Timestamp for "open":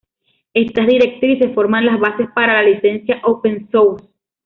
3.23-3.69